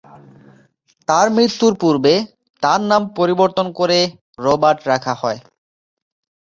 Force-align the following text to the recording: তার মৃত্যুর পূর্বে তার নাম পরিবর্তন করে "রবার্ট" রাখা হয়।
তার 1.07 1.27
মৃত্যুর 1.35 1.73
পূর্বে 1.81 2.13
তার 2.63 2.79
নাম 2.83 3.01
পরিবর্তন 3.17 3.67
করে 3.79 3.99
"রবার্ট" 4.39 4.79
রাখা 4.87 5.13
হয়। 5.21 5.39